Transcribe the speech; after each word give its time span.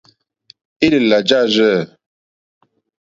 Élèlà 0.85 1.19
jârzɛ̂. 1.27 1.77